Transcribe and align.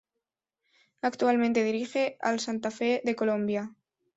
Actualmente 1.03 1.63
dirige 1.63 2.17
al 2.21 2.39
Santa 2.39 2.71
Fe 2.71 3.03
de 3.05 3.15
Colombia. 3.15 3.71